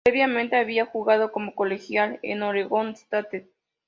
Previamente 0.03 0.55
había 0.55 0.87
jugado 0.87 1.31
como 1.31 1.53
colegial 1.53 2.17
en 2.23 2.41
Oregon 2.41 2.87
State. 2.93 3.51